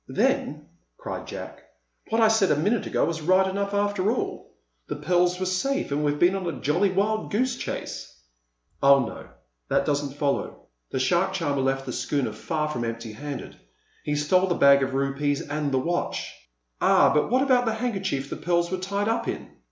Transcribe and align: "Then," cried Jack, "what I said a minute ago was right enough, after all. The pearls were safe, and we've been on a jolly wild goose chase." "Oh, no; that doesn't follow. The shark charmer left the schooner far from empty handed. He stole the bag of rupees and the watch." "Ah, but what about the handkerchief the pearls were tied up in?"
"Then," 0.07 0.65
cried 0.97 1.27
Jack, 1.27 1.61
"what 2.09 2.19
I 2.21 2.27
said 2.27 2.49
a 2.49 2.55
minute 2.55 2.87
ago 2.87 3.05
was 3.05 3.21
right 3.21 3.45
enough, 3.45 3.71
after 3.75 4.09
all. 4.11 4.51
The 4.87 4.95
pearls 4.95 5.39
were 5.39 5.45
safe, 5.45 5.91
and 5.91 6.03
we've 6.03 6.17
been 6.17 6.33
on 6.35 6.47
a 6.47 6.59
jolly 6.59 6.89
wild 6.89 7.29
goose 7.31 7.55
chase." 7.55 8.11
"Oh, 8.81 9.05
no; 9.05 9.27
that 9.69 9.85
doesn't 9.85 10.15
follow. 10.15 10.61
The 10.89 10.97
shark 10.97 11.33
charmer 11.33 11.61
left 11.61 11.85
the 11.85 11.93
schooner 11.93 12.33
far 12.33 12.67
from 12.69 12.83
empty 12.83 13.13
handed. 13.13 13.55
He 14.03 14.15
stole 14.15 14.47
the 14.47 14.55
bag 14.55 14.81
of 14.81 14.95
rupees 14.95 15.39
and 15.39 15.71
the 15.71 15.77
watch." 15.77 16.33
"Ah, 16.81 17.13
but 17.13 17.29
what 17.29 17.43
about 17.43 17.65
the 17.65 17.75
handkerchief 17.75 18.27
the 18.31 18.37
pearls 18.37 18.71
were 18.71 18.79
tied 18.79 19.07
up 19.07 19.27
in?" 19.27 19.51